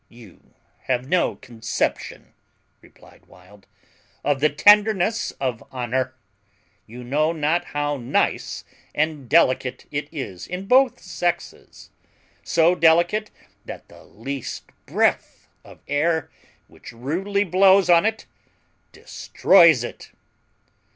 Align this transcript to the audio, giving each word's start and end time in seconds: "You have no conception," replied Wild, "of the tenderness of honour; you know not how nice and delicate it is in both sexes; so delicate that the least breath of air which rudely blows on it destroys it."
"You 0.09 0.55
have 0.87 1.07
no 1.07 1.35
conception," 1.35 2.33
replied 2.81 3.27
Wild, 3.27 3.67
"of 4.23 4.39
the 4.39 4.49
tenderness 4.49 5.29
of 5.39 5.63
honour; 5.71 6.15
you 6.87 7.03
know 7.03 7.31
not 7.33 7.65
how 7.65 7.97
nice 7.97 8.63
and 8.95 9.29
delicate 9.29 9.85
it 9.91 10.09
is 10.11 10.47
in 10.47 10.65
both 10.65 10.99
sexes; 10.99 11.91
so 12.41 12.73
delicate 12.73 13.29
that 13.65 13.89
the 13.89 14.03
least 14.03 14.63
breath 14.87 15.47
of 15.63 15.81
air 15.87 16.31
which 16.67 16.91
rudely 16.91 17.43
blows 17.43 17.87
on 17.87 18.03
it 18.03 18.25
destroys 18.91 19.83
it." 19.83 20.09